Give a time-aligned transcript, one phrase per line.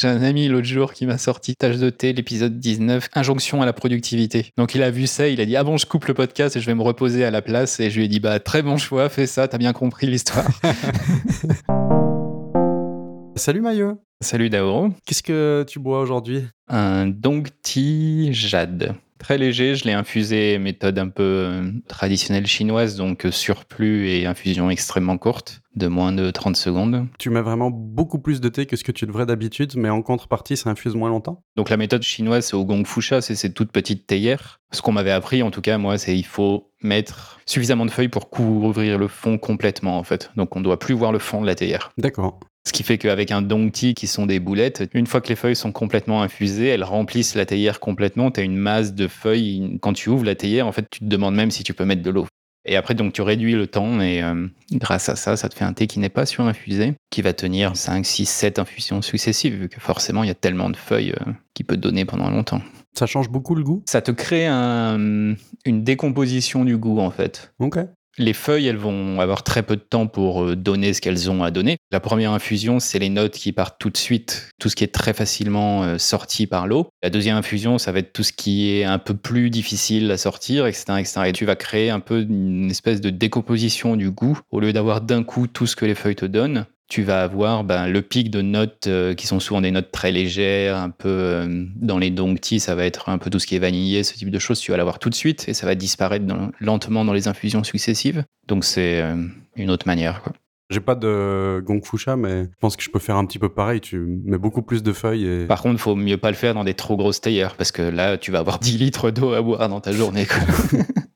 [0.00, 3.66] J'ai un ami l'autre jour qui m'a sorti Tâche de thé, l'épisode 19, Injonction à
[3.66, 4.46] la productivité.
[4.56, 6.60] Donc il a vu ça, il a dit Ah bon, je coupe le podcast et
[6.60, 7.80] je vais me reposer à la place.
[7.80, 10.48] Et je lui ai dit Bah, très bon choix, fais ça, t'as bien compris l'histoire.
[13.36, 14.00] Salut Maillot.
[14.22, 14.88] Salut Daoro.
[15.04, 16.44] Qu'est-ce que tu bois aujourd'hui?
[16.68, 18.94] Un Dongti Jade.
[19.18, 24.24] Très léger, je l'ai infusé méthode un peu euh, traditionnelle chinoise, donc euh, surplus et
[24.24, 27.06] infusion extrêmement courte, de moins de 30 secondes.
[27.18, 30.02] Tu mets vraiment beaucoup plus de thé que ce que tu devrais d'habitude, mais en
[30.02, 33.52] contrepartie, ça infuse moins longtemps Donc la méthode chinoise, c'est au gong fusha, c'est ces
[33.52, 34.60] toutes petites théières.
[34.72, 38.08] Ce qu'on m'avait appris, en tout cas, moi, c'est il faut mettre suffisamment de feuilles
[38.08, 40.30] pour couvrir le fond complètement, en fait.
[40.36, 41.92] Donc on ne doit plus voir le fond de la théière.
[41.98, 42.40] D'accord.
[42.66, 45.56] Ce qui fait qu'avec un dongti, qui sont des boulettes, une fois que les feuilles
[45.56, 48.30] sont complètement infusées, elles remplissent la théière complètement.
[48.30, 49.78] Tu as une masse de feuilles.
[49.80, 52.02] Quand tu ouvres la théière, en fait, tu te demandes même si tu peux mettre
[52.02, 52.26] de l'eau.
[52.66, 55.64] Et après, donc, tu réduis le temps et euh, grâce à ça, ça te fait
[55.64, 59.68] un thé qui n'est pas surinfusé, qui va tenir 5, 6, 7 infusions successives, vu
[59.68, 62.60] que forcément, il y a tellement de feuilles euh, qu'il peut donner pendant longtemps.
[62.98, 63.82] Ça change beaucoup le goût?
[63.88, 67.52] Ça te crée un- une décomposition du goût, en fait.
[67.60, 67.78] Ok.
[68.20, 71.42] Les feuilles, elles vont avoir très peu de temps pour euh, donner ce qu'elles ont
[71.42, 71.78] à donner.
[71.90, 74.94] La première infusion, c'est les notes qui partent tout de suite, tout ce qui est
[74.94, 76.90] très facilement euh, sorti par l'eau.
[77.02, 80.18] La deuxième infusion, ça va être tout ce qui est un peu plus difficile à
[80.18, 81.20] sortir, etc., etc.
[81.28, 84.38] Et tu vas créer un peu une espèce de décomposition du goût.
[84.50, 87.64] Au lieu d'avoir d'un coup tout ce que les feuilles te donnent, tu vas avoir
[87.64, 91.08] ben, le pic de notes euh, qui sont souvent des notes très légères, un peu
[91.08, 94.14] euh, dans les dongti, ça va être un peu tout ce qui est vanillé, ce
[94.14, 97.04] type de choses, tu vas l'avoir tout de suite et ça va disparaître dans- lentement
[97.04, 98.24] dans les infusions successives.
[98.48, 99.14] Donc c'est euh,
[99.56, 100.20] une autre manière.
[100.20, 100.32] Quoi.
[100.68, 103.48] J'ai pas de gong fusha, mais je pense que je peux faire un petit peu
[103.48, 103.80] pareil.
[103.80, 105.46] Tu mets beaucoup plus de feuilles et.
[105.46, 108.18] Par contre, faut mieux pas le faire dans des trop grosses théières parce que là,
[108.18, 110.26] tu vas avoir 10 litres d'eau à boire dans ta journée.
[110.26, 110.80] quoi.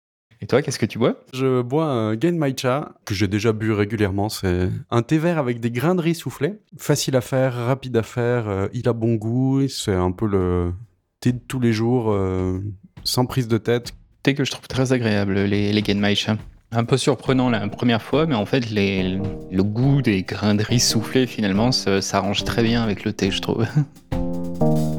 [0.45, 1.15] et toi, qu'est-ce que tu bois?
[1.33, 4.29] Je bois un Genmaicha que j'ai déjà bu régulièrement.
[4.29, 6.59] C'est un thé vert avec des grains de riz soufflés.
[6.77, 8.47] Facile à faire, rapide à faire.
[8.47, 9.67] euh, il a bon goût.
[9.69, 10.75] C'est un peu le
[11.21, 12.61] thé de tous les jours, euh,
[13.05, 13.93] sans prise de tête.
[14.23, 16.37] Thé que je trouve très agréable, les, les Genmaicha.
[16.73, 19.19] Un peu surprenant la première fois, mais en fait, les-
[19.51, 23.31] le goût des grains de riz soufflés, finalement, ça s'arrange très bien avec le thé,
[23.31, 23.65] je trouve.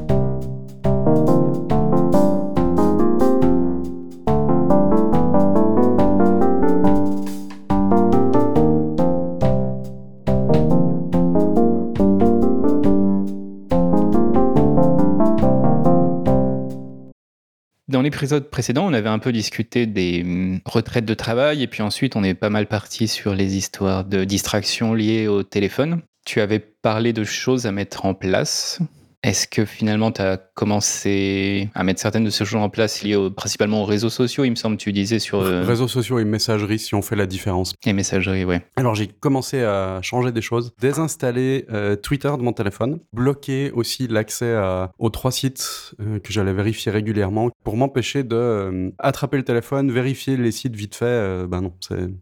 [18.06, 22.16] l'épisode précédent, on avait un peu discuté des hum, retraites de travail et puis ensuite
[22.16, 26.02] on est pas mal parti sur les histoires de distraction liées au téléphone.
[26.26, 28.80] Tu avais parlé de choses à mettre en place.
[29.24, 33.16] Est-ce que finalement tu as commencé à mettre certaines de ces choses en place liées
[33.16, 36.26] au- principalement aux réseaux sociaux, il me semble, tu disais sur euh, Réseaux sociaux et
[36.26, 37.74] messagerie, si on fait la différence.
[37.86, 38.62] les messageries, ouais.
[38.76, 44.08] Alors j'ai commencé à changer des choses, désinstaller euh, Twitter de mon téléphone, bloquer aussi
[44.08, 44.56] l'accès
[45.00, 50.38] aux trois sites euh, que j'allais vérifier régulièrement pour m'empêcher de attraper le téléphone, vérifier
[50.38, 51.46] les sites vite fait.
[51.48, 51.74] ben non,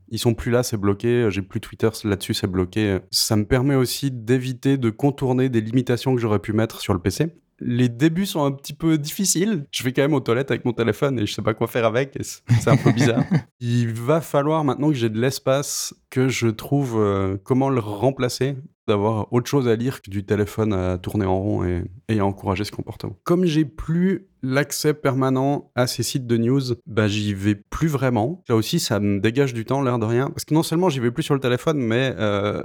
[0.10, 1.28] ils sont plus là, c'est bloqué.
[1.30, 3.00] J'ai plus Twitter là-dessus, c'est bloqué.
[3.12, 7.00] Ça me permet aussi d'éviter de contourner des limitations que j'aurais pu mettre sur le
[7.00, 7.28] PC.
[7.66, 9.66] Les débuts sont un petit peu difficiles.
[9.72, 11.86] Je vais quand même aux toilettes avec mon téléphone et je sais pas quoi faire
[11.86, 12.18] avec.
[12.22, 13.24] C'est c'est un peu bizarre.
[13.62, 18.56] Il va falloir maintenant que j'ai de l'espace que je trouve euh, comment le remplacer,
[18.88, 22.26] d'avoir autre chose à lire que du téléphone à tourner en rond et, et à
[22.26, 23.16] encourager ce comportement.
[23.24, 28.44] Comme j'ai plus l'accès permanent à ces sites de news, bah j'y vais plus vraiment.
[28.50, 30.30] Là aussi, ça me dégage du temps, l'air de rien.
[30.30, 32.62] Parce que non seulement j'y vais plus sur le téléphone, mais euh,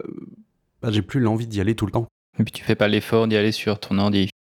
[0.83, 2.09] bah, j'ai plus l'envie d'y aller tout le temps.
[2.39, 4.31] Et puis tu fais pas l'effort d'y aller sur ton ordi.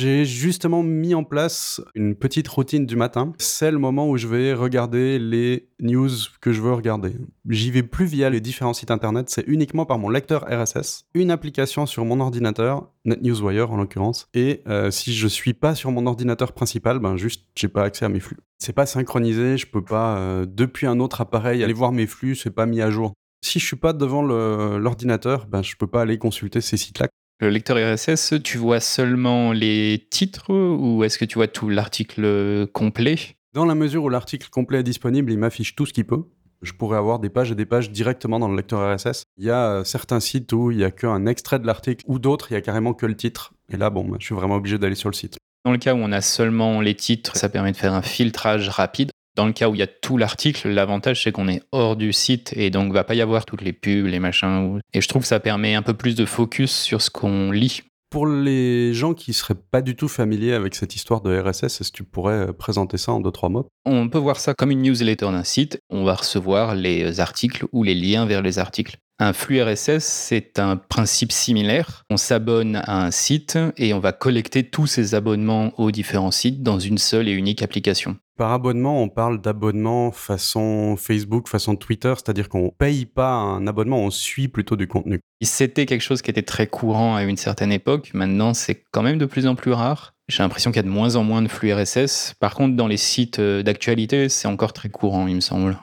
[0.00, 3.32] J'ai justement mis en place une petite routine du matin.
[3.38, 6.08] C'est le moment où je vais regarder les news
[6.40, 7.16] que je veux regarder.
[7.48, 11.32] J'y vais plus via les différents sites internet, c'est uniquement par mon lecteur RSS, une
[11.32, 16.06] application sur mon ordinateur, NetNewsWire en l'occurrence, et euh, si je suis pas sur mon
[16.06, 18.38] ordinateur principal, ben juste j'ai pas accès à mes flux.
[18.58, 22.36] C'est pas synchronisé, je peux pas euh, depuis un autre appareil aller voir mes flux,
[22.36, 23.14] c'est pas mis à jour.
[23.44, 27.08] Si je suis pas devant l'ordinateur, ben je peux pas aller consulter ces sites-là.
[27.40, 32.66] Le lecteur RSS, tu vois seulement les titres ou est-ce que tu vois tout l'article
[32.72, 33.16] complet?
[33.54, 36.24] Dans la mesure où l'article complet est disponible, il m'affiche tout ce qu'il peut.
[36.62, 39.22] Je pourrais avoir des pages et des pages directement dans le lecteur RSS.
[39.36, 42.18] Il y a euh, certains sites où il y a qu'un extrait de l'article, ou
[42.18, 43.54] d'autres, il y a carrément que le titre.
[43.68, 45.36] Et là, bon, bah, je suis vraiment obligé d'aller sur le site.
[45.64, 48.68] Dans le cas où on a seulement les titres, ça permet de faire un filtrage
[48.68, 49.10] rapide.
[49.38, 52.12] Dans le cas où il y a tout l'article, l'avantage c'est qu'on est hors du
[52.12, 54.80] site et donc va pas y avoir toutes les pubs, les machins.
[54.92, 57.82] Et je trouve que ça permet un peu plus de focus sur ce qu'on lit.
[58.10, 61.92] Pour les gens qui seraient pas du tout familiers avec cette histoire de RSS, est-ce
[61.92, 63.68] que tu pourrais euh, présenter ça en deux, trois mots?
[63.84, 65.78] On peut voir ça comme une newsletter d'un site.
[65.88, 68.96] On va recevoir les articles ou les liens vers les articles.
[69.20, 72.04] Un flux RSS, c'est un principe similaire.
[72.08, 76.62] On s'abonne à un site et on va collecter tous ces abonnements aux différents sites
[76.62, 78.16] dans une seule et unique application.
[78.36, 83.98] Par abonnement, on parle d'abonnement façon Facebook, façon Twitter, c'est-à-dire qu'on paye pas un abonnement,
[83.98, 85.18] on suit plutôt du contenu.
[85.42, 88.12] C'était quelque chose qui était très courant à une certaine époque.
[88.14, 90.14] Maintenant, c'est quand même de plus en plus rare.
[90.28, 92.34] J'ai l'impression qu'il y a de moins en moins de flux RSS.
[92.38, 95.76] Par contre, dans les sites euh, d'actualité, c'est encore très courant, il me semble.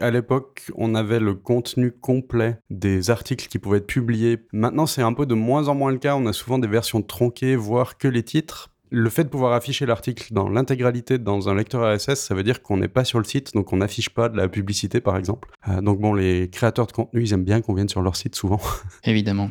[0.00, 4.38] À l'époque, on avait le contenu complet des articles qui pouvaient être publiés.
[4.52, 6.16] Maintenant, c'est un peu de moins en moins le cas.
[6.16, 8.70] On a souvent des versions tronquées, voire que les titres.
[8.90, 12.62] Le fait de pouvoir afficher l'article dans l'intégralité dans un lecteur RSS, ça veut dire
[12.62, 15.48] qu'on n'est pas sur le site, donc on n'affiche pas de la publicité par exemple.
[15.68, 18.36] Euh, donc bon, les créateurs de contenu, ils aiment bien qu'on vienne sur leur site
[18.36, 18.60] souvent.
[19.04, 19.50] Évidemment.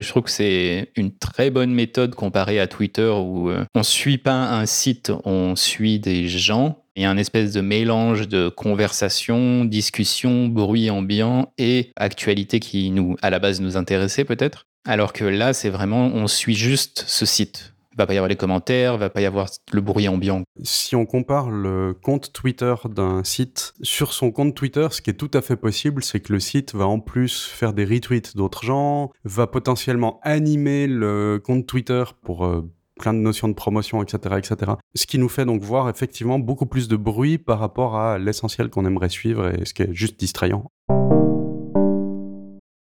[0.00, 4.16] Je trouve que c'est une très bonne méthode comparée à Twitter où euh, on suit
[4.16, 6.82] pas un site, on suit des gens.
[6.96, 12.90] Il y a un espèce de mélange de conversation, discussion, bruit ambiant et actualité qui
[12.90, 14.66] nous, à la base, nous intéressait peut-être.
[14.86, 18.36] Alors que là, c'est vraiment, on suit juste ce site va pas y avoir les
[18.36, 20.42] commentaires, va pas y avoir le bruit ambiant.
[20.62, 25.14] Si on compare le compte Twitter d'un site sur son compte Twitter, ce qui est
[25.14, 28.64] tout à fait possible, c'est que le site va en plus faire des retweets d'autres
[28.64, 32.62] gens, va potentiellement animer le compte Twitter pour euh,
[33.00, 34.72] plein de notions de promotion, etc., etc.
[34.94, 38.68] Ce qui nous fait donc voir effectivement beaucoup plus de bruit par rapport à l'essentiel
[38.70, 40.70] qu'on aimerait suivre et ce qui est juste distrayant.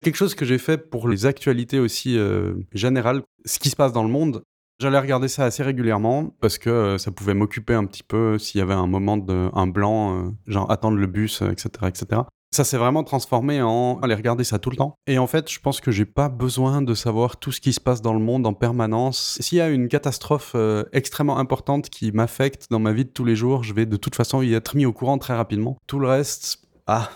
[0.02, 3.92] Quelque chose que j'ai fait pour les actualités aussi euh, générales, ce qui se passe
[3.92, 4.44] dans le monde,
[4.82, 8.60] J'allais regarder ça assez régulièrement parce que euh, ça pouvait m'occuper un petit peu s'il
[8.60, 12.22] y avait un moment de un blanc, euh, genre attendre le bus, etc., euh, etc.
[12.52, 14.96] Ça s'est vraiment transformé en aller regarder ça tout le temps.
[15.06, 17.82] Et en fait, je pense que j'ai pas besoin de savoir tout ce qui se
[17.82, 19.38] passe dans le monde en permanence.
[19.42, 20.56] S'il y a une catastrophe
[20.92, 24.16] extrêmement importante qui m'affecte dans ma vie de tous les jours, je vais de toute
[24.16, 25.78] façon y être mis au courant très rapidement.
[25.86, 27.12] Tout le reste, ah,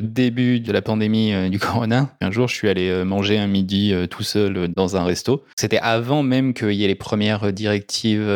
[0.00, 3.46] début de la pandémie euh, du corona, un jour, je suis allé euh, manger un
[3.46, 5.44] midi euh, tout seul dans un resto.
[5.56, 8.30] C'était avant même qu'il y ait les premières directives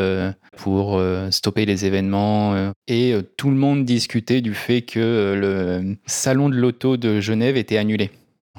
[0.57, 1.01] pour
[1.31, 2.73] stopper les événements.
[2.87, 7.77] Et tout le monde discutait du fait que le salon de l'auto de Genève était
[7.77, 8.11] annulé.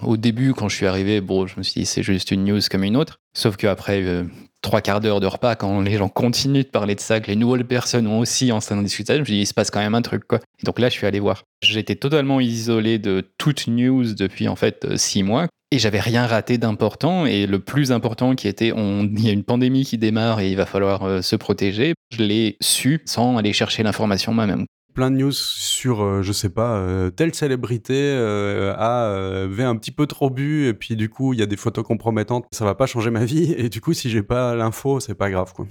[0.02, 2.60] Au début, quand je suis arrivé, bon, je me suis dit c'est juste une news
[2.70, 3.20] comme une autre.
[3.34, 4.26] Sauf qu'après
[4.66, 7.36] trois quarts d'heure de repas, quand les gens continuent de parler de ça, que les
[7.36, 9.80] nouvelles personnes ont aussi en train de discuter, je me dis, il se passe quand
[9.80, 10.40] même un truc, quoi.
[10.60, 11.44] Et donc là, je suis allé voir.
[11.62, 15.48] J'étais totalement isolé de toute news depuis, en fait, euh, six mois.
[15.72, 17.26] Et j'avais rien raté d'important.
[17.26, 20.50] Et le plus important qui était, on, il y a une pandémie qui démarre et
[20.50, 21.94] il va falloir euh, se protéger.
[22.12, 24.66] Je l'ai su sans aller chercher l'information moi-même
[24.96, 29.76] plein de news sur, euh, je sais pas, euh, telle célébrité euh, a avait un
[29.76, 32.46] petit peu trop bu et puis du coup il y a des photos compromettantes.
[32.52, 35.30] Ça va pas changer ma vie et du coup si j'ai pas l'info c'est pas
[35.30, 35.68] grave quoi.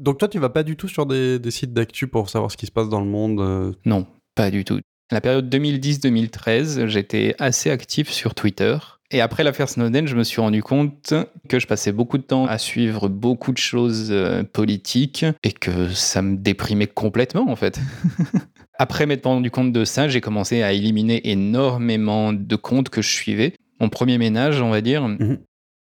[0.00, 2.56] Donc toi tu vas pas du tout sur des, des sites d'actu pour savoir ce
[2.56, 4.06] qui se passe dans le monde Non,
[4.36, 4.78] pas du tout.
[5.10, 8.76] La période 2010-2013, j'étais assez actif sur Twitter.
[9.10, 11.14] Et après l'affaire Snowden, je me suis rendu compte
[11.48, 14.14] que je passais beaucoup de temps à suivre beaucoup de choses
[14.52, 17.80] politiques et que ça me déprimait complètement en fait.
[18.78, 23.10] Après m'être rendu compte de ça, j'ai commencé à éliminer énormément de comptes que je
[23.10, 23.54] suivais.
[23.80, 25.38] Mon premier ménage, on va dire, mhm.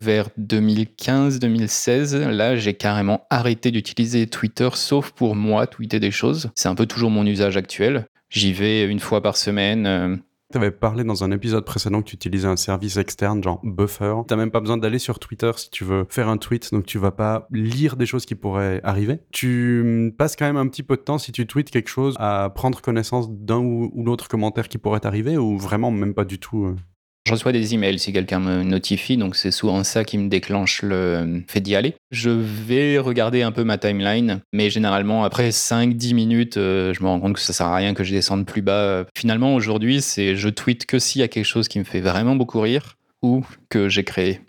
[0.02, 6.52] vers 2015-2016, là, j'ai carrément arrêté d'utiliser Twitter, sauf pour moi, tweeter des choses.
[6.56, 8.06] C'est un peu toujours mon usage actuel.
[8.30, 10.22] J'y vais une fois par semaine.
[10.54, 14.14] Tu avais parlé dans un épisode précédent que tu utilisais un service externe, genre Buffer.
[14.28, 17.00] Tu même pas besoin d'aller sur Twitter si tu veux faire un tweet, donc tu
[17.00, 19.22] vas pas lire des choses qui pourraient arriver.
[19.32, 22.52] Tu passes quand même un petit peu de temps si tu tweets quelque chose à
[22.54, 26.66] prendre connaissance d'un ou, l'autre commentaire qui pourrait arriver ou vraiment même pas du tout
[26.66, 26.76] euh?
[27.26, 30.82] Je reçois des emails si quelqu'un me notifie, donc c'est souvent ça qui me déclenche
[30.82, 31.96] le fait d'y aller.
[32.12, 37.08] Je vais regarder un peu ma timeline, mais généralement après 5-10 minutes, euh, je me
[37.08, 39.06] rends compte que ça sert à rien que je descende plus bas.
[39.16, 42.36] Finalement aujourd'hui, c'est je tweete que s'il y a quelque chose qui me fait vraiment
[42.36, 44.42] beaucoup rire ou que j'ai créé.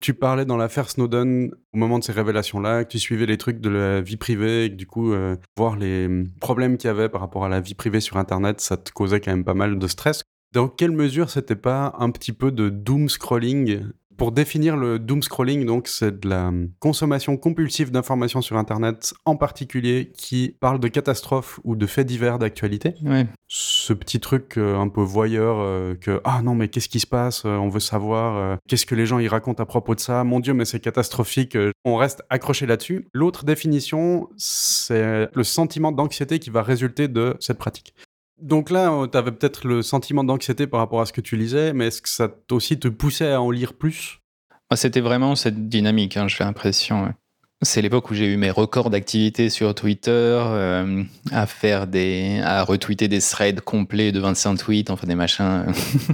[0.00, 3.60] Tu parlais dans l'affaire Snowden au moment de ces révélations-là, que tu suivais les trucs
[3.60, 6.08] de la vie privée et que du coup, euh, voir les
[6.40, 9.20] problèmes qu'il y avait par rapport à la vie privée sur Internet, ça te causait
[9.20, 10.24] quand même pas mal de stress.
[10.52, 13.84] Dans quelle mesure c'était pas un petit peu de doom scrolling?
[14.16, 19.36] Pour définir le doom scrolling, donc, c'est de la consommation compulsive d'informations sur Internet, en
[19.36, 22.94] particulier qui parle de catastrophes ou de faits divers d'actualité.
[23.46, 27.06] Ce petit truc euh, un peu voyeur euh, que ah non mais qu'est-ce qui se
[27.06, 27.44] passe?
[27.46, 30.22] Euh, On veut savoir qu'est-ce que les gens y racontent à propos de ça?
[30.24, 31.56] Mon Dieu, mais c'est catastrophique.
[31.84, 33.06] on reste accroché là-dessus.
[33.14, 37.94] L'autre définition, c'est le sentiment d'anxiété qui va résulter de cette pratique.
[38.40, 41.36] Donc là, euh, tu avais peut-être le sentiment d'anxiété par rapport à ce que tu
[41.36, 44.20] lisais, mais est-ce que ça aussi te poussait à en lire plus?
[44.74, 47.12] C'était vraiment cette dynamique, hein, j'ai l'impression.
[47.62, 52.62] C'est l'époque où j'ai eu mes records d'activité sur Twitter, euh, à faire des, à
[52.62, 55.66] retweeter des threads complets de 25 tweets, enfin des machins.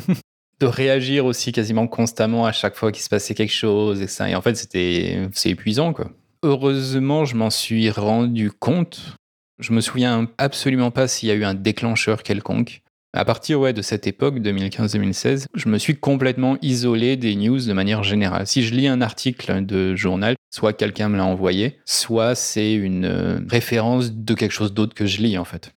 [0.61, 4.28] de réagir aussi quasiment constamment à chaque fois qu'il se passait quelque chose et ça.
[4.28, 6.11] Et en fait, c'était, c'est épuisant, quoi.
[6.42, 9.15] Heureusement, je m'en suis rendu compte.
[9.58, 12.82] Je me souviens absolument pas s'il y a eu un déclencheur quelconque.
[13.14, 17.72] À partir ouais, de cette époque, 2015-2016, je me suis complètement isolé des news de
[17.72, 18.46] manière générale.
[18.46, 23.06] Si je lis un article de journal, soit quelqu'un me l'a envoyé, soit c'est une
[23.06, 25.72] euh, référence de quelque chose d'autre que je lis en fait.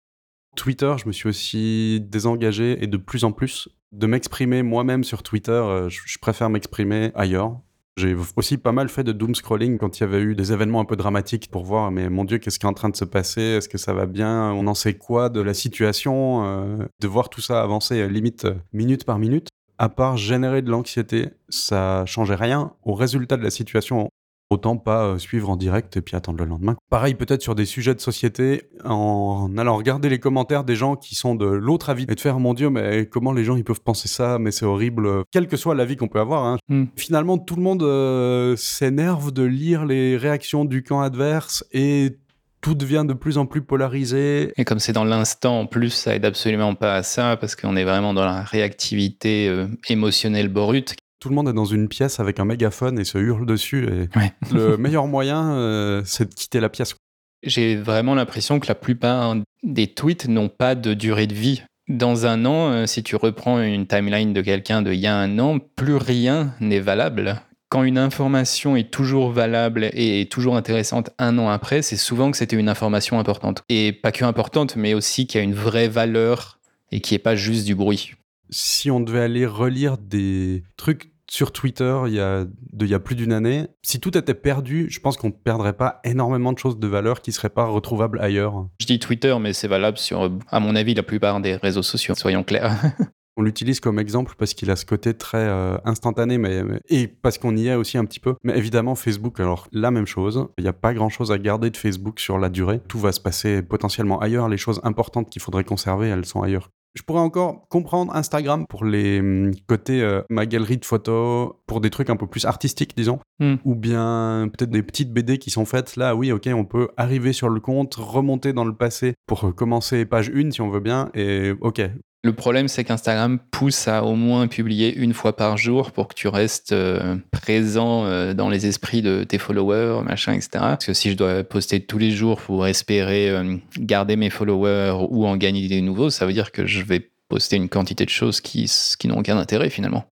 [0.56, 5.22] Twitter, je me suis aussi désengagé et de plus en plus de m'exprimer moi-même sur
[5.22, 5.52] Twitter.
[5.52, 7.60] Euh, je préfère m'exprimer ailleurs.
[7.98, 10.80] J'ai aussi pas mal fait de doom scrolling quand il y avait eu des événements
[10.80, 13.06] un peu dramatiques pour voir, mais mon Dieu, qu'est-ce qui est en train de se
[13.06, 13.42] passer?
[13.42, 14.52] Est-ce que ça va bien?
[14.52, 18.46] On en sait quoi de la situation euh, De voir tout ça avancer euh, limite
[18.46, 19.48] euh, minute par minute?
[19.80, 24.10] À part générer de l'anxiété, ça changeait rien au résultat de la situation
[24.50, 26.76] Autant pas euh, suivre en direct et puis attendre le lendemain.
[26.90, 31.16] Pareil peut-être sur des sujets de société, en allant regarder les commentaires des gens qui
[31.16, 33.82] sont de l'autre avis et de faire mon Dieu mais comment les gens ils peuvent
[33.82, 36.46] penser ça mais c'est horrible, quel que soit l'avis qu'on peut avoir.
[36.46, 36.58] Hein.
[36.70, 36.86] Hmm.
[36.96, 42.18] Finalement tout le monde euh, s'énerve de lire les réactions du camp adverse et
[42.62, 44.52] tout devient de plus en plus polarisé.
[44.58, 47.76] Et comme c'est dans l'instant, en plus, ça aide absolument pas à ça, parce qu'on
[47.76, 50.96] est vraiment dans la réactivité euh, émotionnelle brute
[51.28, 53.86] tout le monde est dans une pièce avec un mégaphone et se hurle dessus.
[53.86, 54.08] Et
[54.54, 56.96] le meilleur moyen, euh, c'est de quitter la pièce.
[57.44, 61.64] J'ai vraiment l'impression que la plupart des tweets n'ont pas de durée de vie.
[61.90, 65.38] Dans un an, euh, si tu reprends une timeline de quelqu'un d'il y a un
[65.38, 67.42] an, plus rien n'est valable.
[67.68, 72.38] Quand une information est toujours valable et toujours intéressante un an après, c'est souvent que
[72.38, 73.64] c'était une information importante.
[73.68, 76.60] Et pas que importante, mais aussi qui a une vraie valeur
[76.94, 78.14] et qui n'est pas juste du bruit
[78.50, 82.46] si on devait aller relire des trucs sur Twitter il y a,
[82.80, 85.74] il y a plus d'une année, si tout était perdu, je pense qu'on ne perdrait
[85.74, 88.68] pas énormément de choses de valeur qui ne seraient pas retrouvables ailleurs.
[88.80, 92.16] Je dis Twitter, mais c'est valable sur, à mon avis, la plupart des réseaux sociaux,
[92.16, 92.76] soyons clairs.
[93.40, 97.38] On l'utilise comme exemple parce qu'il a ce côté très euh, instantané, mais, et parce
[97.38, 98.34] qu'on y est aussi un petit peu.
[98.44, 100.48] Mais évidemment, Facebook, alors la même chose.
[100.58, 102.82] Il n'y a pas grand-chose à garder de Facebook sur la durée.
[102.88, 104.50] Tout va se passer potentiellement ailleurs.
[104.50, 106.72] Les choses importantes qu'il faudrait conserver, elles sont ailleurs.
[106.98, 111.80] Je pourrais encore comprendre Instagram pour les hum, côtés euh, ma galerie de photos, pour
[111.80, 113.56] des trucs un peu plus artistiques, disons, hmm.
[113.66, 116.16] ou bien peut-être des petites BD qui sont faites là.
[116.16, 120.32] Oui, ok, on peut arriver sur le compte, remonter dans le passé pour commencer page
[120.34, 121.82] 1 si on veut bien, et ok,
[122.28, 126.14] le problème, c'est qu'Instagram pousse à au moins publier une fois par jour pour que
[126.14, 130.50] tu restes euh, présent euh, dans les esprits de tes followers, machin, etc.
[130.54, 135.08] Parce que si je dois poster tous les jours pour espérer euh, garder mes followers
[135.10, 138.10] ou en gagner des nouveaux, ça veut dire que je vais poster une quantité de
[138.10, 138.70] choses qui,
[139.00, 140.04] qui n'ont aucun intérêt finalement.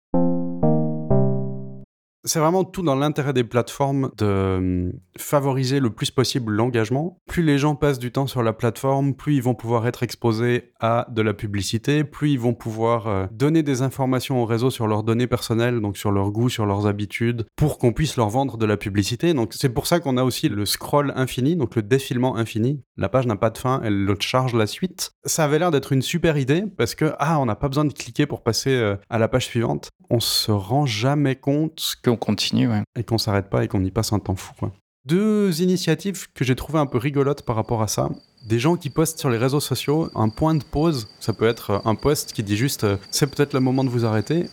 [2.27, 7.21] C'est vraiment tout dans l'intérêt des plateformes de euh, favoriser le plus possible l'engagement.
[7.27, 10.73] Plus les gens passent du temps sur la plateforme, plus ils vont pouvoir être exposés
[10.81, 14.87] à de la publicité, plus ils vont pouvoir euh, donner des informations au réseau sur
[14.87, 18.57] leurs données personnelles, donc sur leurs goûts, sur leurs habitudes, pour qu'on puisse leur vendre
[18.57, 19.35] de la publicité.
[19.35, 22.83] Donc c'est pour ça qu'on a aussi le scroll infini, donc le défilement infini.
[22.97, 25.11] La page n'a pas de fin, elle le charge la suite.
[25.25, 27.93] Ça avait l'air d'être une super idée parce que ah, on n'a pas besoin de
[27.93, 29.89] cliquer pour passer euh, à la page suivante.
[30.11, 34.13] On se rend jamais compte que continue, Et qu'on s'arrête pas et qu'on y passe
[34.13, 34.73] un temps fou, quoi.
[35.07, 38.09] Deux initiatives que j'ai trouvé un peu rigolotes par rapport à ça.
[38.47, 41.09] Des gens qui postent sur les réseaux sociaux un point de pause.
[41.21, 44.07] Ça peut être un post qui dit juste euh, c'est peut-être le moment de vous
[44.07, 44.47] arrêter.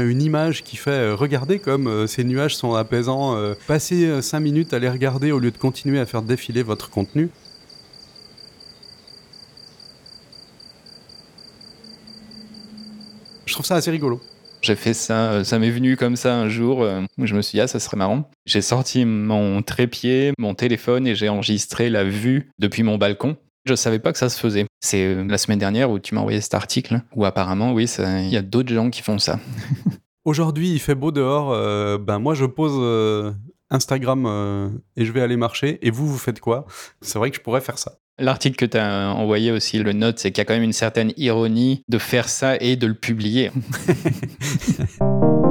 [0.00, 4.72] Une image qui fait euh, regarder comme euh, ces nuages sont apaisants, passez 5 minutes
[4.72, 7.28] à les regarder au lieu de continuer à faire défiler votre contenu.
[13.52, 14.18] Je trouve ça assez rigolo.
[14.62, 16.82] J'ai fait ça, euh, ça m'est venu comme ça un jour.
[16.82, 18.30] Euh, où je me suis dit, ah, ça serait marrant.
[18.46, 23.36] J'ai sorti mon trépied, mon téléphone et j'ai enregistré la vue depuis mon balcon.
[23.64, 24.66] Je savais pas que ça se faisait.
[24.80, 28.28] C'est euh, la semaine dernière où tu m'as envoyé cet article où apparemment, oui, il
[28.28, 29.38] y a d'autres gens qui font ça.
[30.24, 31.50] Aujourd'hui, il fait beau dehors.
[31.98, 33.34] ben moi, je pose
[33.70, 35.84] Instagram et je vais aller marcher.
[35.84, 36.64] Et vous, vous faites quoi?
[37.00, 37.98] C'est vrai que je pourrais faire ça.
[38.18, 40.72] L'article que tu as envoyé aussi, le note, c'est qu'il y a quand même une
[40.72, 43.50] certaine ironie de faire ça et de le publier.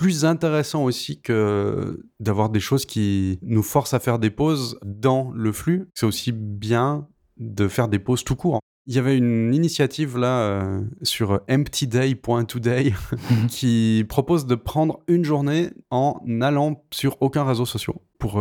[0.00, 5.30] Plus intéressant aussi que d'avoir des choses qui nous forcent à faire des pauses dans
[5.34, 8.60] le flux, c'est aussi bien de faire des pauses tout court.
[8.86, 12.94] Il y avait une initiative là euh, sur emptyday.today
[13.50, 18.40] qui propose de prendre une journée en allant sur aucun réseau social pour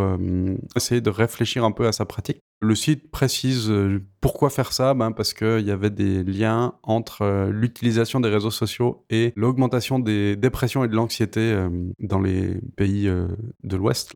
[0.76, 2.42] essayer de réfléchir un peu à sa pratique.
[2.62, 3.72] Le site précise
[4.20, 4.94] pourquoi faire ça?
[4.94, 10.36] Ben Parce qu'il y avait des liens entre l'utilisation des réseaux sociaux et l'augmentation des
[10.36, 11.58] dépressions et de l'anxiété
[12.00, 14.14] dans les pays de l'Ouest.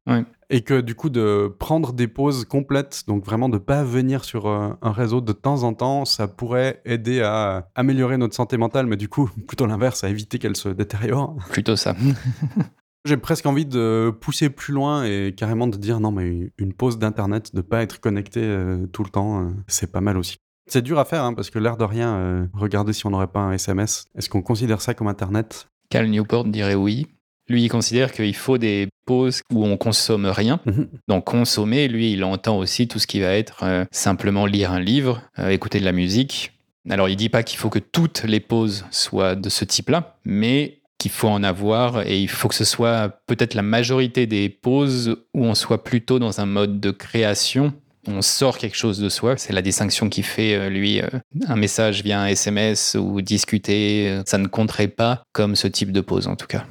[0.50, 4.48] Et que du coup, de prendre des pauses complètes, donc vraiment de pas venir sur
[4.48, 8.98] un réseau de temps en temps, ça pourrait aider à améliorer notre santé mentale, mais
[8.98, 11.36] du coup, plutôt l'inverse, à éviter qu'elle se détériore.
[11.50, 11.96] Plutôt ça.
[13.06, 16.98] J'ai presque envie de pousser plus loin et carrément de dire non, mais une pause
[16.98, 20.38] d'internet, de pas être connecté euh, tout le temps, euh, c'est pas mal aussi.
[20.68, 23.28] C'est dur à faire hein, parce que l'air de rien, euh, regardez si on n'aurait
[23.28, 24.06] pas un SMS.
[24.16, 25.68] Est-ce qu'on considère ça comme internet?
[25.90, 27.08] Cal Newport dirait oui.
[27.50, 30.62] Lui, il considère qu'il faut des pauses où on consomme rien.
[30.66, 30.88] Mhm.
[31.10, 35.22] Donc consommer, lui, il entend aussi tout ce qui va être simplement lire un livre,
[35.50, 36.54] écouter de la musique.
[36.90, 40.80] Alors il dit pas qu'il faut que toutes les pauses soient de ce type-là, mais
[41.04, 45.18] qu'il faut en avoir et il faut que ce soit peut-être la majorité des pauses
[45.34, 47.74] où on soit plutôt dans un mode de création.
[48.08, 49.36] On sort quelque chose de soi.
[49.36, 51.10] C'est la distinction qui fait, euh, lui, euh,
[51.48, 54.10] un message via un SMS ou discuter.
[54.10, 56.66] Euh, ça ne compterait pas comme ce type de pause, en tout cas.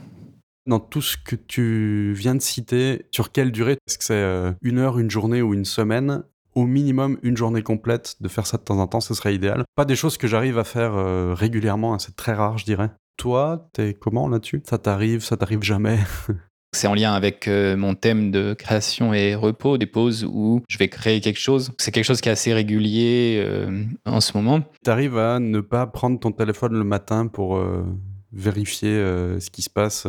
[0.66, 4.78] Dans tout ce que tu viens de citer, sur quelle durée Est-ce que c'est une
[4.78, 6.22] heure, une journée ou une semaine?
[6.54, 9.64] Au minimum une journée complète, de faire ça de temps en temps, ce serait idéal.
[9.74, 10.94] Pas des choses que j'arrive à faire
[11.34, 12.90] régulièrement, hein, c'est très rare, je dirais.
[13.16, 14.62] Toi, t'es comment là-dessus?
[14.68, 15.98] Ça t'arrive, ça t'arrive jamais?
[16.74, 20.78] C'est en lien avec euh, mon thème de création et repos, des pauses où je
[20.78, 21.70] vais créer quelque chose.
[21.78, 24.62] C'est quelque chose qui est assez régulier euh, en ce moment.
[24.82, 27.84] T'arrives à ne pas prendre ton téléphone le matin pour euh,
[28.32, 30.06] vérifier ce qui se passe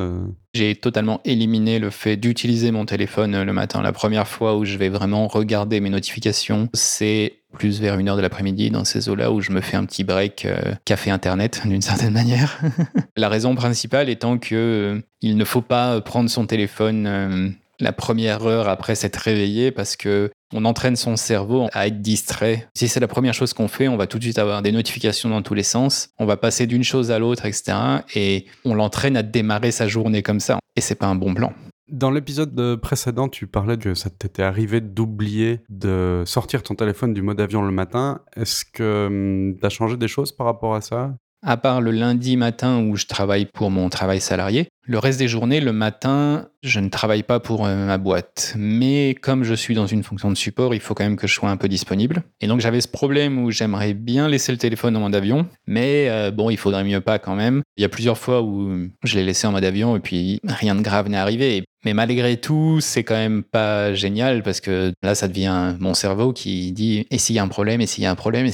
[0.53, 3.81] J'ai totalement éliminé le fait d'utiliser mon téléphone le matin.
[3.81, 8.17] La première fois où je vais vraiment regarder mes notifications, c'est plus vers une heure
[8.17, 11.61] de l'après-midi dans ces eaux-là où je me fais un petit break euh, café internet
[11.65, 12.59] d'une certaine manière.
[13.15, 17.49] la raison principale étant que euh, il ne faut pas prendre son téléphone euh,
[17.79, 22.67] la première heure après s'être réveillé parce que on entraîne son cerveau à être distrait.
[22.75, 25.29] Si c'est la première chose qu'on fait, on va tout de suite avoir des notifications
[25.29, 26.09] dans tous les sens.
[26.19, 27.73] On va passer d'une chose à l'autre, etc.
[28.15, 30.59] Et on l'entraîne à démarrer sa journée comme ça.
[30.75, 31.53] Et c'est pas un bon plan.
[31.91, 37.21] Dans l'épisode précédent, tu parlais que ça t'était arrivé d'oublier de sortir ton téléphone du
[37.21, 38.21] mode avion le matin.
[38.35, 41.13] Est-ce que hum, tu as changé des choses par rapport à ça?
[41.45, 45.27] À part le lundi matin où je travaille pour mon travail salarié, le reste des
[45.27, 48.53] journées, le matin, je ne travaille pas pour euh, ma boîte.
[48.57, 51.33] Mais comme je suis dans une fonction de support, il faut quand même que je
[51.33, 52.23] sois un peu disponible.
[52.41, 56.07] Et donc j'avais ce problème où j'aimerais bien laisser le téléphone en mode avion, mais
[56.09, 57.61] euh, bon, il faudrait mieux pas quand même.
[57.77, 60.75] Il y a plusieurs fois où je l'ai laissé en mode avion et puis rien
[60.75, 61.63] de grave n'est arrivé.
[61.85, 66.31] Mais malgré tout, c'est quand même pas génial parce que là, ça devient mon cerveau
[66.31, 68.47] qui dit et s'il y a un problème, et s'il y a un problème.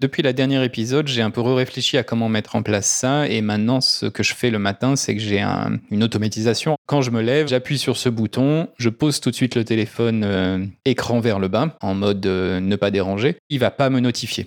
[0.00, 3.26] Depuis la dernière épisode, j'ai un peu réfléchi à comment mettre en place ça.
[3.26, 5.42] Et maintenant, ce que je fais le matin, c'est que j'ai
[5.90, 6.76] une automatisation.
[6.86, 10.22] Quand je me lève, j'appuie sur ce bouton, je pose tout de suite le téléphone
[10.24, 13.38] euh, écran vers le bas, en mode euh, ne pas déranger.
[13.50, 14.46] Il va pas me notifier.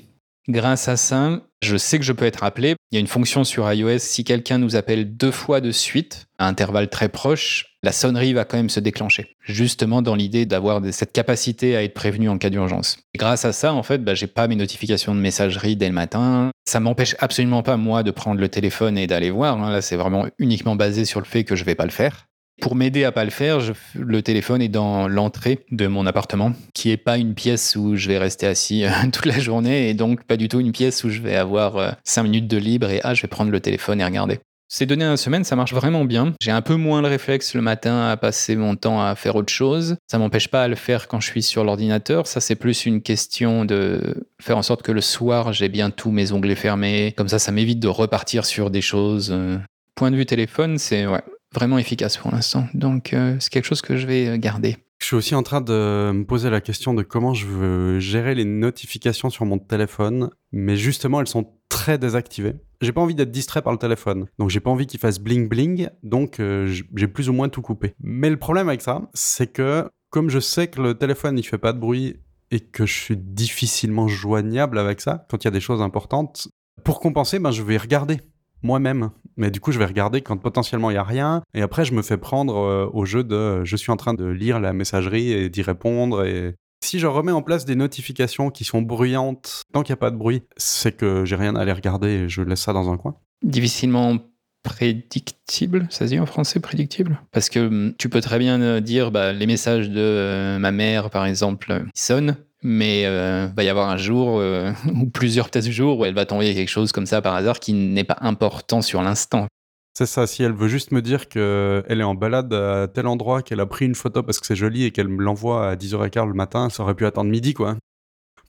[0.49, 2.75] Grâce à ça, je sais que je peux être appelé.
[2.91, 6.25] Il y a une fonction sur iOS, si quelqu'un nous appelle deux fois de suite,
[6.39, 9.35] à intervalles très proches, la sonnerie va quand même se déclencher.
[9.43, 12.97] Justement dans l'idée d'avoir cette capacité à être prévenu en cas d'urgence.
[13.15, 16.49] Grâce à ça, en fait, bah, j'ai pas mes notifications de messagerie dès le matin.
[16.65, 19.61] Ça m'empêche absolument pas, moi, de prendre le téléphone et d'aller voir.
[19.61, 19.71] Hein.
[19.71, 22.27] Là, c'est vraiment uniquement basé sur le fait que je vais pas le faire.
[22.61, 23.59] Pour m'aider à pas le faire,
[23.95, 28.07] le téléphone est dans l'entrée de mon appartement, qui est pas une pièce où je
[28.07, 31.09] vais rester assis euh, toute la journée, et donc pas du tout une pièce où
[31.09, 33.99] je vais avoir 5 euh, minutes de libre et ah, je vais prendre le téléphone
[33.99, 34.39] et regarder.
[34.73, 36.33] Ces données à semaine, ça marche vraiment bien.
[36.39, 39.51] J'ai un peu moins le réflexe le matin à passer mon temps à faire autre
[39.51, 39.97] chose.
[40.09, 42.25] Ça m'empêche pas à le faire quand je suis sur l'ordinateur.
[42.25, 46.11] Ça, c'est plus une question de faire en sorte que le soir, j'ai bien tous
[46.11, 47.13] mes onglets fermés.
[47.17, 49.31] Comme ça, ça m'évite de repartir sur des choses.
[49.33, 49.57] Euh.
[49.95, 51.21] Point de vue téléphone, c'est ouais,
[51.53, 52.67] vraiment efficace pour l'instant.
[52.73, 54.77] Donc euh, c'est quelque chose que je vais euh, garder.
[54.99, 58.35] Je suis aussi en train de me poser la question de comment je veux gérer
[58.35, 62.53] les notifications sur mon téléphone, mais justement elles sont très désactivées.
[62.81, 65.49] J'ai pas envie d'être distrait par le téléphone, donc j'ai pas envie qu'il fasse bling
[65.49, 67.95] bling, donc euh, j'ai plus ou moins tout coupé.
[67.99, 71.57] Mais le problème avec ça, c'est que comme je sais que le téléphone il fait
[71.57, 72.17] pas de bruit
[72.51, 76.47] et que je suis difficilement joignable avec ça quand il y a des choses importantes,
[76.83, 78.19] pour compenser, ben je vais regarder
[78.63, 79.11] moi-même.
[79.37, 81.41] Mais du coup, je vais regarder quand potentiellement il n'y a rien.
[81.53, 84.25] Et après, je me fais prendre euh, au jeu de je suis en train de
[84.25, 86.25] lire la messagerie et d'y répondre.
[86.25, 90.01] Et si je remets en place des notifications qui sont bruyantes, tant qu'il n'y a
[90.01, 92.91] pas de bruit, c'est que j'ai rien à aller regarder et je laisse ça dans
[92.91, 93.15] un coin.
[93.43, 94.17] Difficilement
[94.63, 97.19] prédictible, ça se dit en français prédictible?
[97.31, 100.71] Parce que hum, tu peux très bien euh, dire bah, les messages de euh, ma
[100.71, 105.69] mère, par exemple, sonnent mais euh, va y avoir un jour euh, ou plusieurs peut-être
[105.69, 108.81] jours où elle va tomber quelque chose comme ça par hasard qui n'est pas important
[108.81, 109.47] sur l'instant.
[109.93, 113.41] C'est ça, si elle veut juste me dire qu'elle est en balade à tel endroit,
[113.41, 116.27] qu'elle a pris une photo parce que c'est joli et qu'elle me l'envoie à 10h15
[116.27, 117.75] le matin, ça aurait pu attendre midi, quoi.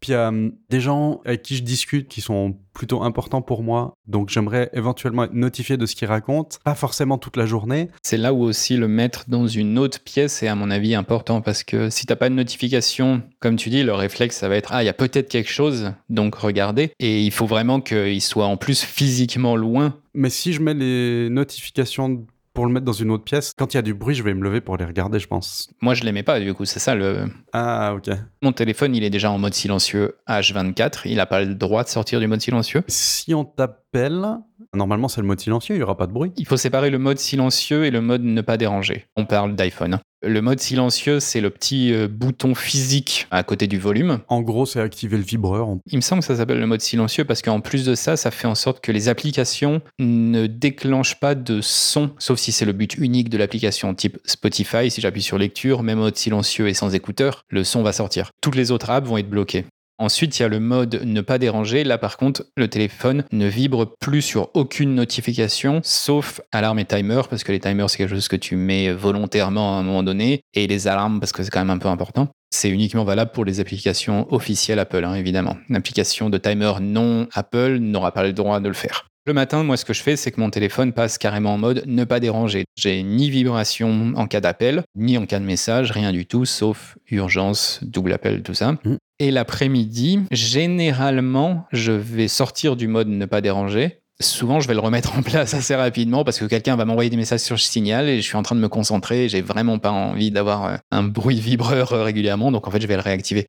[0.03, 0.33] Puis il y a
[0.69, 5.25] des gens avec qui je discute qui sont plutôt importants pour moi, donc j'aimerais éventuellement
[5.25, 7.89] être notifié de ce qu'ils racontent, pas forcément toute la journée.
[8.03, 11.41] C'est là où aussi le mettre dans une autre pièce est à mon avis important
[11.41, 14.73] parce que si t'as pas de notification, comme tu dis, le réflexe ça va être
[14.73, 16.93] ah il y a peut-être quelque chose, donc regardez.
[16.99, 19.99] Et il faut vraiment qu'il soit en plus physiquement loin.
[20.15, 23.55] Mais si je mets les notifications pour le mettre dans une autre pièce.
[23.57, 25.71] Quand il y a du bruit, je vais me lever pour les regarder, je pense.
[25.81, 27.27] Moi, je l'aimais pas, du coup, c'est ça le.
[27.53, 28.11] Ah, ok.
[28.43, 31.03] Mon téléphone, il est déjà en mode silencieux H24.
[31.07, 32.83] Il n'a pas le droit de sortir du mode silencieux.
[32.89, 34.39] Si on t'appelle,
[34.75, 36.33] normalement, c'est le mode silencieux, il n'y aura pas de bruit.
[36.37, 39.07] Il faut séparer le mode silencieux et le mode ne pas déranger.
[39.17, 39.99] On parle d'iPhone.
[40.25, 44.21] Le mode silencieux, c'est le petit euh, bouton physique à côté du volume.
[44.29, 45.69] En gros, c'est activer le vibreur.
[45.87, 48.31] Il me semble que ça s'appelle le mode silencieux parce qu'en plus de ça, ça
[48.31, 52.73] fait en sorte que les applications ne déclenchent pas de son, sauf si c'est le
[52.73, 54.91] but unique de l'application, type Spotify.
[54.93, 58.31] Si j'appuie sur lecture, même mode silencieux et sans écouteur, le son va sortir.
[58.41, 59.65] Toutes les autres apps vont être bloquées.
[60.03, 61.85] Ensuite, il y a le mode ne pas déranger.
[61.85, 67.21] Là, par contre, le téléphone ne vibre plus sur aucune notification, sauf alarme et timer,
[67.31, 70.41] parce que les timers, c'est quelque chose que tu mets volontairement à un moment donné,
[70.55, 72.27] et les alarmes, parce que c'est quand même un peu important.
[72.51, 75.57] C'est uniquement valable pour les applications officielles Apple, hein, évidemment.
[75.69, 79.07] Une application de timer non Apple n'aura pas le droit de le faire.
[79.25, 81.85] Le matin, moi, ce que je fais, c'est que mon téléphone passe carrément en mode
[81.87, 82.65] ne pas déranger.
[82.77, 86.99] J'ai ni vibration en cas d'appel, ni en cas de message, rien du tout, sauf
[87.09, 88.75] urgence, double appel, tout ça.
[89.23, 94.01] Et l'après-midi, généralement, je vais sortir du mode ne pas déranger.
[94.19, 97.17] Souvent, je vais le remettre en place assez rapidement parce que quelqu'un va m'envoyer des
[97.17, 99.29] messages sur signal et je suis en train de me concentrer.
[99.29, 102.89] J'ai vraiment pas envie d'avoir euh, un bruit vibreur euh, régulièrement, donc en fait, je
[102.89, 103.47] vais le réactiver.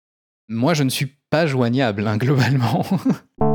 [0.48, 2.86] Moi, je ne suis pas joignable, hein, globalement.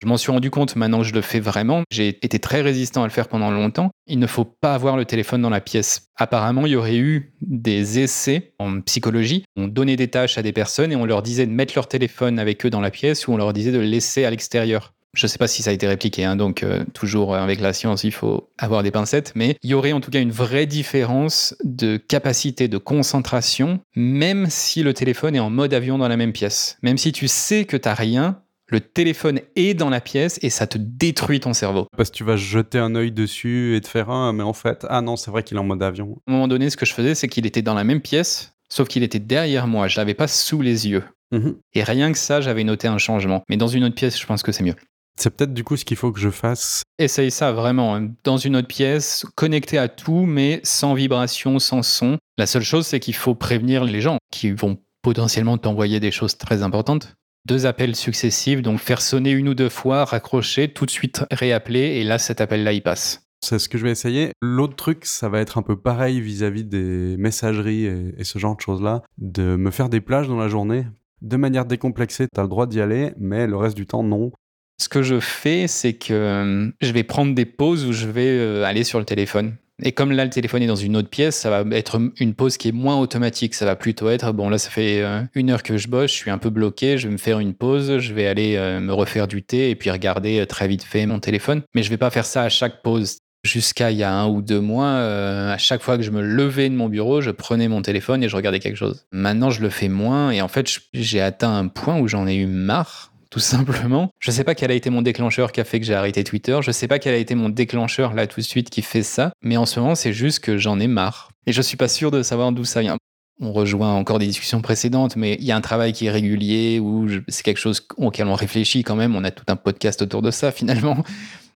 [0.00, 1.82] Je m'en suis rendu compte maintenant que je le fais vraiment.
[1.90, 3.90] J'ai été très résistant à le faire pendant longtemps.
[4.06, 6.10] Il ne faut pas avoir le téléphone dans la pièce.
[6.16, 9.44] Apparemment, il y aurait eu des essais en psychologie.
[9.56, 12.38] On donnait des tâches à des personnes et on leur disait de mettre leur téléphone
[12.38, 14.94] avec eux dans la pièce ou on leur disait de le laisser à l'extérieur.
[15.14, 17.72] Je ne sais pas si ça a été répliqué, hein, donc euh, toujours avec la
[17.72, 20.66] science, il faut avoir des pincettes, mais il y aurait en tout cas une vraie
[20.66, 26.18] différence de capacité de concentration, même si le téléphone est en mode avion dans la
[26.18, 26.76] même pièce.
[26.82, 30.50] Même si tu sais que tu n'as rien, le téléphone est dans la pièce et
[30.50, 31.86] ça te détruit ton cerveau.
[31.96, 34.86] Parce que tu vas jeter un œil dessus et te faire un, mais en fait,
[34.90, 36.18] ah non, c'est vrai qu'il est en mode avion.
[36.26, 38.52] À un moment donné, ce que je faisais, c'est qu'il était dans la même pièce,
[38.68, 39.88] sauf qu'il était derrière moi.
[39.88, 41.02] Je l'avais pas sous les yeux.
[41.32, 41.56] Mhm.
[41.74, 43.42] Et rien que ça, j'avais noté un changement.
[43.48, 44.76] Mais dans une autre pièce, je pense que c'est mieux.
[45.18, 46.82] C'est peut-être du coup ce qu'il faut que je fasse.
[46.98, 48.10] Essaye ça vraiment, hein.
[48.22, 52.18] dans une autre pièce, connecté à tout, mais sans vibration, sans son.
[52.36, 56.36] La seule chose, c'est qu'il faut prévenir les gens qui vont potentiellement t'envoyer des choses
[56.36, 57.14] très importantes
[57.48, 61.80] deux appels successifs, donc faire sonner une ou deux fois, raccrocher, tout de suite réappeler,
[61.80, 63.24] et là, cet appel-là, il passe.
[63.40, 64.32] C'est ce que je vais essayer.
[64.42, 68.60] L'autre truc, ça va être un peu pareil vis-à-vis des messageries et, ce genre de
[68.60, 70.86] choses-là, de me faire des plages dans la journée.
[71.22, 74.32] De manière décomplexée, tu as le droit d'y aller, mais le reste du temps, non.
[74.80, 78.28] Ce que je fais, c'est que euh, je vais prendre des pauses où je vais
[78.28, 79.56] euh, aller sur le téléphone.
[79.82, 82.56] Et comme là, le téléphone est dans une autre pièce, ça va être une pause
[82.56, 83.54] qui est moins automatique.
[83.54, 86.16] Ça va plutôt être, bon, là, ça fait euh, une heure que je bosse, je
[86.16, 88.92] suis un peu bloqué, je vais me faire une pause, je vais aller euh, me
[88.92, 91.62] refaire du thé et puis regarder euh, très vite fait mon téléphone.
[91.74, 93.18] Mais je vais pas faire ça à chaque pause.
[93.44, 96.68] Jusqu'à il y a un ou deux mois, à chaque fois que je me levais
[96.68, 99.06] de mon bureau, je prenais mon téléphone et je regardais quelque chose.
[99.12, 102.34] Maintenant, je le fais moins et en fait, j'ai atteint un point où j'en ai
[102.34, 104.10] eu marre tout simplement.
[104.20, 106.24] Je ne sais pas quel a été mon déclencheur qui a fait que j'ai arrêté
[106.24, 106.58] Twitter.
[106.62, 109.02] Je ne sais pas quel a été mon déclencheur là tout de suite qui fait
[109.02, 109.32] ça.
[109.42, 111.30] Mais en ce moment, c'est juste que j'en ai marre.
[111.46, 112.96] Et je suis pas sûr de savoir d'où ça vient.
[113.40, 116.80] On rejoint encore des discussions précédentes, mais il y a un travail qui est régulier
[116.80, 119.14] ou c'est quelque chose auquel on réfléchit quand même.
[119.14, 121.04] On a tout un podcast autour de ça finalement.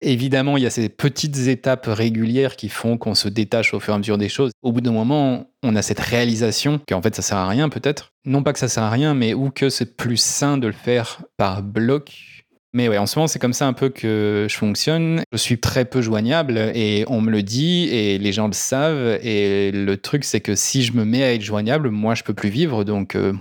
[0.01, 3.93] Évidemment, il y a ces petites étapes régulières qui font qu'on se détache au fur
[3.93, 4.51] et à mesure des choses.
[4.61, 8.13] Au bout d'un moment, on a cette réalisation qu'en fait ça sert à rien peut-être.
[8.25, 10.73] Non pas que ça sert à rien, mais ou que c'est plus sain de le
[10.73, 12.39] faire par bloc.
[12.71, 15.23] Mais ouais, en ce moment, c'est comme ça un peu que je fonctionne.
[15.31, 19.19] Je suis très peu joignable et on me le dit et les gens le savent.
[19.23, 22.35] Et le truc, c'est que si je me mets à être joignable, moi, je peux
[22.35, 22.83] plus vivre.
[22.83, 23.33] Donc, euh,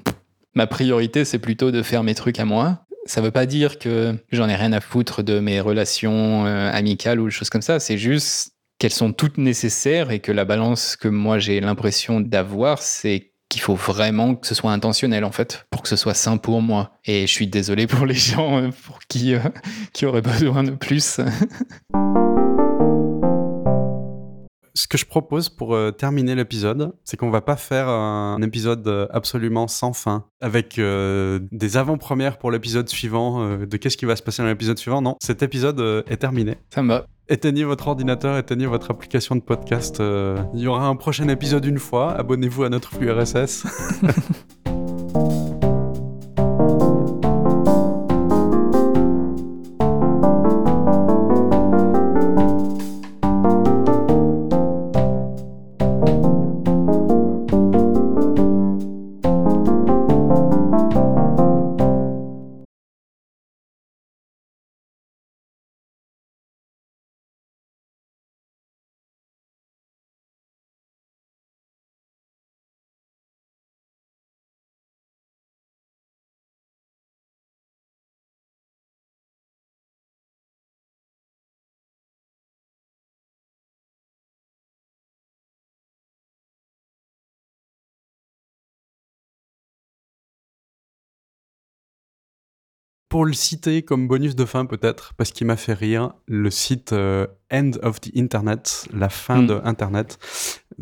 [0.55, 2.87] ma priorité, c'est plutôt de faire mes trucs à moi.
[3.09, 7.19] Ça veut pas dire que j'en ai rien à foutre de mes relations euh, amicales
[7.21, 7.81] ou des choses comme ça.
[7.81, 12.83] C'est juste qu'elles sont toutes nécessaires et que la balance que moi j'ai l'impression d'avoir,
[12.83, 16.37] c'est qu'il faut vraiment que ce soit intentionnel en fait, pour que ce soit sain
[16.37, 16.99] pour moi.
[17.07, 19.41] Et je suis désolé pour les gens euh, pour qui, euh,
[19.95, 21.19] qui auraient besoin de plus.
[24.79, 28.87] ce que je propose pour euh, terminer l'épisode, c'est qu'on va pas faire un épisode
[28.87, 34.15] euh, absolument sans fin avec euh, des avant-premières pour l'épisode suivant, de qu'est-ce qui va
[34.15, 35.03] se passer dans l'épisode suivant.
[35.03, 36.59] Non, cet épisode est terminé.
[36.73, 37.07] Ça me va.
[37.29, 40.01] Éteignez votre ordinateur, éteignez votre application de podcast.
[40.55, 42.13] Il y aura un prochain épisode une fois.
[42.13, 43.67] Abonnez-vous à notre flux RSS.
[93.09, 96.93] pour le citer comme bonus de fin peut-être, parce qu'il m'a fait rire, le site
[96.93, 99.47] euh, End of the Internet, la fin hmm.
[99.47, 100.19] de Internet.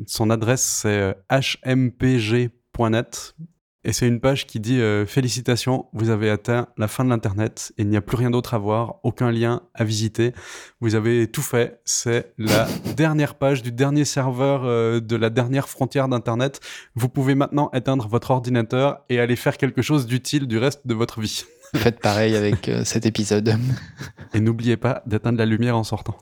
[0.07, 3.35] Son adresse c'est hmpg.net.
[3.39, 3.45] Euh,
[3.89, 7.73] et c'est une page qui dit euh, Félicitations, vous avez atteint la fin de l'Internet.
[7.79, 10.33] Il n'y a plus rien d'autre à voir, aucun lien à visiter.
[10.81, 11.81] Vous avez tout fait.
[11.85, 14.62] C'est la dernière page du dernier serveur
[15.01, 16.59] de la dernière frontière d'Internet.
[16.97, 20.95] Vous pouvez maintenant éteindre votre ordinateur et aller faire quelque chose d'utile du reste de
[20.95, 21.45] votre vie.
[21.75, 23.57] Faites pareil avec euh, cet épisode.
[24.35, 26.17] Et n'oubliez pas d'éteindre la lumière en sortant.